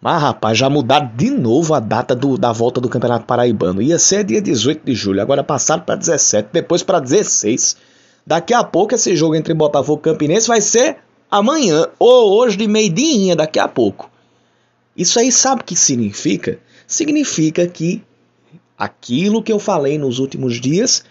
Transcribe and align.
Mas, 0.00 0.22
rapaz, 0.22 0.56
já 0.56 0.70
mudaram 0.70 1.10
de 1.16 1.30
novo 1.30 1.74
a 1.74 1.80
data 1.80 2.14
do, 2.14 2.38
da 2.38 2.52
volta 2.52 2.80
do 2.80 2.88
Campeonato 2.88 3.26
Paraibano. 3.26 3.82
Ia 3.82 3.98
ser 3.98 4.22
dia 4.24 4.40
18 4.40 4.84
de 4.84 4.94
julho, 4.94 5.20
agora 5.20 5.42
passaram 5.42 5.82
para 5.82 5.96
17, 5.96 6.50
depois 6.52 6.82
para 6.82 7.00
16. 7.00 7.76
Daqui 8.24 8.54
a 8.54 8.62
pouco 8.62 8.94
esse 8.94 9.16
jogo 9.16 9.34
entre 9.34 9.54
Botafogo 9.54 10.00
e 10.00 10.04
Campinense 10.04 10.46
vai 10.46 10.60
ser 10.60 10.98
amanhã, 11.30 11.86
ou 11.98 12.38
hoje 12.38 12.56
de 12.56 12.68
meio-dia, 12.68 13.34
daqui 13.34 13.58
a 13.58 13.66
pouco. 13.66 14.10
Isso 14.96 15.18
aí 15.18 15.32
sabe 15.32 15.62
o 15.62 15.64
que 15.64 15.74
significa? 15.74 16.58
Significa 16.86 17.66
que 17.66 18.02
aquilo 18.76 19.42
que 19.42 19.52
eu 19.52 19.58
falei 19.58 19.98
nos 19.98 20.18
últimos 20.18 20.60
dias 20.60 21.04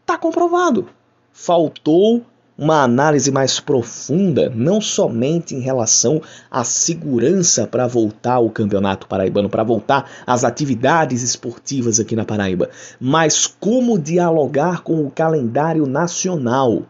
está 0.00 0.18
comprovado. 0.18 0.88
Faltou 1.32 2.24
uma 2.58 2.82
análise 2.82 3.30
mais 3.30 3.60
profunda, 3.60 4.52
não 4.52 4.80
somente 4.80 5.54
em 5.54 5.60
relação 5.60 6.20
à 6.50 6.64
segurança 6.64 7.68
para 7.68 7.86
voltar 7.86 8.34
ao 8.34 8.50
Campeonato 8.50 9.06
Paraibano, 9.06 9.48
para 9.48 9.62
voltar 9.62 10.10
às 10.26 10.42
atividades 10.42 11.22
esportivas 11.22 12.00
aqui 12.00 12.16
na 12.16 12.24
Paraíba, 12.24 12.68
mas 13.00 13.46
como 13.46 13.96
dialogar 13.96 14.82
com 14.82 15.06
o 15.06 15.10
calendário 15.10 15.86
nacional. 15.86 16.82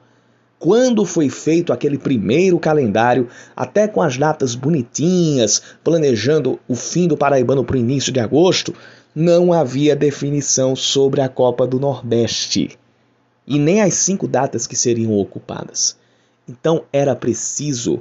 Quando 0.58 1.04
foi 1.04 1.28
feito 1.28 1.72
aquele 1.72 1.98
primeiro 1.98 2.58
calendário, 2.58 3.28
até 3.54 3.86
com 3.86 4.02
as 4.02 4.16
datas 4.16 4.56
bonitinhas, 4.56 5.62
planejando 5.84 6.58
o 6.66 6.74
fim 6.74 7.06
do 7.06 7.16
Paraibano 7.16 7.62
para 7.62 7.76
o 7.76 7.78
início 7.78 8.10
de 8.10 8.18
agosto, 8.18 8.74
não 9.14 9.52
havia 9.52 9.94
definição 9.94 10.74
sobre 10.74 11.20
a 11.20 11.28
Copa 11.28 11.64
do 11.64 11.78
Nordeste 11.78 12.76
e 13.48 13.58
nem 13.58 13.80
as 13.80 13.94
cinco 13.94 14.28
datas 14.28 14.66
que 14.66 14.76
seriam 14.76 15.18
ocupadas. 15.18 15.96
Então 16.46 16.84
era 16.92 17.16
preciso 17.16 18.00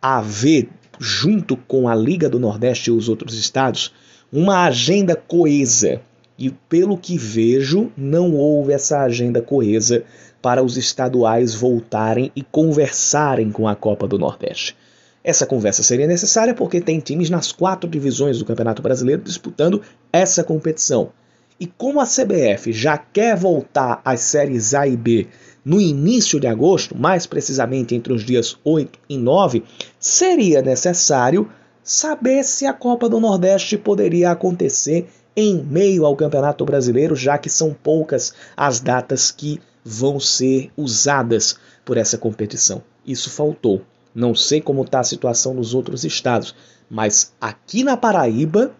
haver, 0.00 0.68
junto 1.00 1.56
com 1.56 1.88
a 1.88 1.94
Liga 1.94 2.28
do 2.28 2.38
Nordeste 2.38 2.90
e 2.90 2.92
os 2.92 3.08
outros 3.08 3.34
estados, 3.38 3.94
uma 4.30 4.66
agenda 4.66 5.16
coesa. 5.16 6.02
E 6.38 6.50
pelo 6.50 6.98
que 6.98 7.16
vejo, 7.16 7.90
não 7.96 8.34
houve 8.34 8.74
essa 8.74 9.00
agenda 9.00 9.40
coesa 9.40 10.04
para 10.42 10.62
os 10.62 10.76
estaduais 10.76 11.54
voltarem 11.54 12.30
e 12.36 12.42
conversarem 12.42 13.50
com 13.50 13.66
a 13.66 13.74
Copa 13.74 14.06
do 14.06 14.18
Nordeste. 14.18 14.76
Essa 15.24 15.46
conversa 15.46 15.82
seria 15.82 16.06
necessária 16.06 16.54
porque 16.54 16.82
tem 16.82 17.00
times 17.00 17.30
nas 17.30 17.50
quatro 17.50 17.88
divisões 17.88 18.38
do 18.38 18.44
Campeonato 18.44 18.82
Brasileiro 18.82 19.22
disputando 19.22 19.80
essa 20.12 20.44
competição. 20.44 21.10
E 21.58 21.66
como 21.66 22.00
a 22.00 22.04
CBF 22.04 22.72
já 22.72 22.98
quer 22.98 23.36
voltar 23.36 24.00
às 24.04 24.20
séries 24.20 24.74
A 24.74 24.86
e 24.86 24.96
B 24.96 25.26
no 25.64 25.80
início 25.80 26.38
de 26.38 26.46
agosto, 26.46 26.96
mais 26.96 27.26
precisamente 27.26 27.94
entre 27.94 28.12
os 28.12 28.22
dias 28.22 28.58
8 28.62 28.98
e 29.08 29.16
9, 29.16 29.64
seria 29.98 30.62
necessário 30.62 31.50
saber 31.82 32.44
se 32.44 32.66
a 32.66 32.72
Copa 32.72 33.08
do 33.08 33.18
Nordeste 33.18 33.78
poderia 33.78 34.30
acontecer 34.30 35.08
em 35.34 35.62
meio 35.62 36.04
ao 36.04 36.14
Campeonato 36.14 36.64
Brasileiro, 36.64 37.16
já 37.16 37.38
que 37.38 37.48
são 37.48 37.74
poucas 37.74 38.34
as 38.56 38.80
datas 38.80 39.30
que 39.30 39.60
vão 39.84 40.20
ser 40.20 40.70
usadas 40.76 41.58
por 41.84 41.96
essa 41.96 42.18
competição. 42.18 42.82
Isso 43.06 43.30
faltou. 43.30 43.82
Não 44.14 44.34
sei 44.34 44.60
como 44.60 44.82
está 44.82 45.00
a 45.00 45.04
situação 45.04 45.54
nos 45.54 45.74
outros 45.74 46.04
estados, 46.04 46.54
mas 46.88 47.32
aqui 47.40 47.82
na 47.82 47.96
Paraíba 47.96 48.74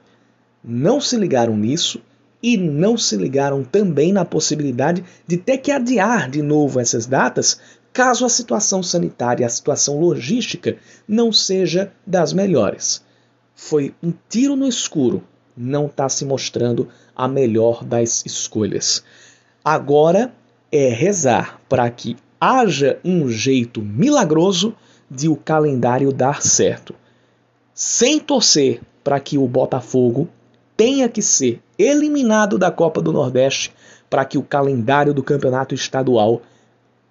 não 0.65 1.01
se 1.01 1.17
ligaram 1.17 1.57
nisso 1.57 2.01
e 2.43 2.57
não 2.57 2.97
se 2.97 3.17
ligaram 3.17 3.65
também 3.65 4.13
na 4.13 4.25
possibilidade 4.25 5.05
de 5.27 5.37
ter 5.37 5.59
que 5.59 5.71
adiar 5.71 6.31
de 6.31 6.43
novo 6.43 6.79
essas 6.79 7.07
datas 7.07 7.59
caso 7.93 8.27
a 8.27 8.29
situação 8.29 8.83
sanitária, 8.83 9.47
a 9.47 9.49
situação 9.49 9.99
logística 9.99 10.77
não 11.09 11.33
seja 11.33 11.91
das 12.07 12.33
melhores. 12.33 13.03
Foi 13.55 13.95
um 14.03 14.13
tiro 14.29 14.55
no 14.55 14.69
escuro, 14.69 15.25
não 15.57 15.87
está 15.87 16.07
se 16.07 16.23
mostrando 16.27 16.89
a 17.15 17.27
melhor 17.27 17.83
das 17.83 18.23
escolhas. 18.27 19.03
Agora 19.65 20.31
é 20.71 20.91
rezar 20.91 21.59
para 21.71 21.89
que 21.91 22.19
haja 22.39 23.01
um 23.03 23.31
jeito 23.31 23.81
milagroso 23.81 24.77
de 25.11 25.29
o 25.29 25.37
calendário 25.37 26.13
dar 26.13 26.43
certo. 26.43 26.95
Sem 27.73 28.21
torcer 28.21 28.83
para 29.03 29.19
que 29.19 29.39
o 29.39 29.49
Botafogo 29.49 30.29
tenha 30.77 31.09
que 31.09 31.23
ser 31.23 31.63
eliminado 31.79 32.59
da 32.59 32.71
Copa 32.71 33.01
do 33.01 33.13
Nordeste 33.13 33.73
para 34.09 34.25
que 34.25 34.39
o 34.39 34.43
calendário 34.43 35.13
do 35.13 35.23
campeonato 35.23 35.75
estadual 35.75 36.43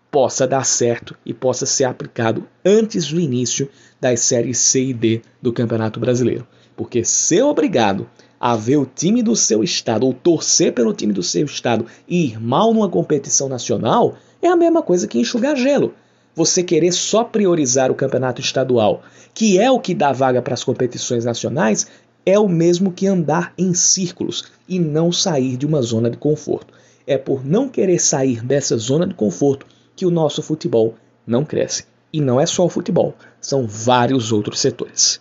possa 0.09 0.47
dar 0.47 0.65
certo 0.65 1.15
e 1.25 1.33
possa 1.33 1.65
ser 1.65 1.83
aplicado 1.83 2.47
antes 2.63 3.07
do 3.07 3.19
início 3.19 3.69
das 3.99 4.21
séries 4.21 4.59
C 4.59 4.85
e 4.85 4.93
D 4.93 5.21
do 5.41 5.51
Campeonato 5.51 5.99
Brasileiro. 5.99 6.47
Porque 6.75 7.03
ser 7.03 7.43
obrigado 7.43 8.09
a 8.39 8.55
ver 8.55 8.77
o 8.77 8.85
time 8.85 9.21
do 9.21 9.35
seu 9.35 9.63
estado 9.63 10.05
ou 10.05 10.13
torcer 10.13 10.73
pelo 10.73 10.93
time 10.93 11.11
do 11.11 11.23
seu 11.23 11.45
estado 11.45 11.85
e 12.07 12.27
ir 12.27 12.39
mal 12.39 12.73
numa 12.73 12.87
competição 12.89 13.49
nacional 13.49 14.15
é 14.41 14.47
a 14.47 14.55
mesma 14.55 14.81
coisa 14.81 15.07
que 15.07 15.19
enxugar 15.19 15.55
gelo. 15.55 15.93
Você 16.35 16.61
querer 16.61 16.91
só 16.91 17.23
priorizar 17.23 17.89
o 17.89 17.95
campeonato 17.95 18.41
estadual, 18.41 19.03
que 19.33 19.57
é 19.57 19.71
o 19.71 19.79
que 19.79 19.93
dá 19.93 20.11
vaga 20.11 20.41
para 20.41 20.53
as 20.53 20.63
competições 20.63 21.23
nacionais, 21.23 21.87
é 22.25 22.39
o 22.39 22.49
mesmo 22.49 22.91
que 22.91 23.05
andar 23.05 23.53
em 23.57 23.73
círculos 23.73 24.45
e 24.67 24.79
não 24.79 25.11
sair 25.11 25.57
de 25.57 25.65
uma 25.65 25.81
zona 25.81 26.09
de 26.09 26.17
conforto. 26.17 26.73
É 27.05 27.17
por 27.17 27.45
não 27.45 27.69
querer 27.69 27.99
sair 27.99 28.43
dessa 28.43 28.77
zona 28.77 29.05
de 29.05 29.13
conforto 29.13 29.67
que 29.95 30.05
o 30.05 30.11
nosso 30.11 30.41
futebol 30.41 30.95
não 31.25 31.45
cresce. 31.45 31.85
E 32.11 32.19
não 32.19 32.39
é 32.39 32.45
só 32.45 32.65
o 32.65 32.69
futebol, 32.69 33.13
são 33.39 33.67
vários 33.67 34.31
outros 34.31 34.59
setores. 34.59 35.19